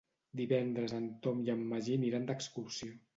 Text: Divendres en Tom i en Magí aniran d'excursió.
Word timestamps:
Divendres 0.39 0.95
en 0.99 1.05
Tom 1.27 1.43
i 1.47 1.51
en 1.55 1.61
Magí 1.73 1.99
aniran 1.99 2.25
d'excursió. 2.31 2.91